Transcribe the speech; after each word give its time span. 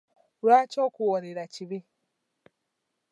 Lwaki 0.43 0.77
okuwoolera 0.87 1.43
kibi? 1.53 1.79